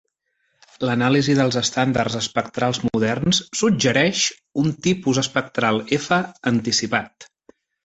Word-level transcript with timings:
L"anàlisi 0.85 1.35
dels 1.39 1.57
estàndards 1.61 2.15
espectrals 2.19 2.79
moderns 2.87 3.43
suggereix 3.61 4.25
un 4.65 4.75
tipus 4.89 5.23
espectral 5.25 5.81
F 6.01 6.21
anticipat. 6.55 7.31